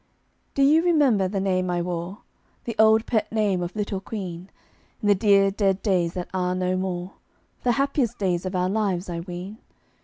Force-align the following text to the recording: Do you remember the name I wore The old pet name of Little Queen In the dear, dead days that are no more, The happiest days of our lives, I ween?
Do 0.55 0.63
you 0.63 0.83
remember 0.83 1.27
the 1.27 1.39
name 1.39 1.69
I 1.69 1.83
wore 1.83 2.23
The 2.63 2.75
old 2.79 3.05
pet 3.05 3.31
name 3.31 3.61
of 3.61 3.75
Little 3.75 3.99
Queen 4.01 4.49
In 4.99 5.07
the 5.07 5.13
dear, 5.13 5.51
dead 5.51 5.83
days 5.83 6.13
that 6.13 6.29
are 6.33 6.55
no 6.55 6.75
more, 6.75 7.11
The 7.61 7.73
happiest 7.73 8.17
days 8.17 8.43
of 8.47 8.55
our 8.55 8.67
lives, 8.67 9.11
I 9.11 9.19
ween? 9.19 9.59